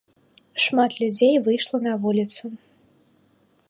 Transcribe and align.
Шмат 0.63 0.91
людзей 1.03 1.35
выйшла 1.49 1.77
на 1.87 1.93
вуліцу. 2.07 2.43